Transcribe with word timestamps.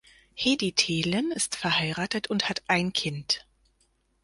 Hedi 0.33 0.71
Thelen 0.71 1.29
ist 1.31 1.55
verheiratet 1.55 2.25
und 2.27 2.49
hat 2.49 2.63
ein 2.67 2.91
Kind. 2.91 3.45